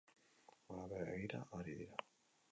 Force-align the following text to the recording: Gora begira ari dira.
Gora 0.69 1.03
begira 1.07 1.39
ari 1.57 1.71
dira. 1.81 1.95